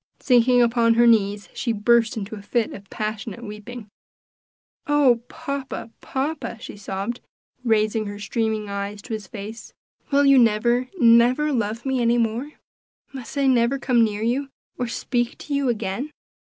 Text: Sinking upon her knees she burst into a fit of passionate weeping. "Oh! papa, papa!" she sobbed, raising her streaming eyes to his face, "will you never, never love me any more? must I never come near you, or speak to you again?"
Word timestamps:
Sinking 0.19 0.63
upon 0.63 0.95
her 0.95 1.05
knees 1.05 1.47
she 1.53 1.71
burst 1.71 2.17
into 2.17 2.33
a 2.35 2.41
fit 2.41 2.73
of 2.73 2.89
passionate 2.89 3.43
weeping. 3.43 3.87
"Oh! 4.87 5.21
papa, 5.27 5.91
papa!" 6.01 6.57
she 6.59 6.75
sobbed, 6.75 7.21
raising 7.63 8.07
her 8.07 8.17
streaming 8.17 8.67
eyes 8.67 9.03
to 9.03 9.13
his 9.13 9.27
face, 9.27 9.73
"will 10.09 10.25
you 10.25 10.39
never, 10.39 10.89
never 10.99 11.53
love 11.53 11.85
me 11.85 12.01
any 12.01 12.17
more? 12.17 12.53
must 13.13 13.37
I 13.37 13.45
never 13.45 13.77
come 13.77 14.03
near 14.03 14.23
you, 14.23 14.49
or 14.75 14.87
speak 14.87 15.37
to 15.37 15.53
you 15.53 15.69
again?" 15.69 16.09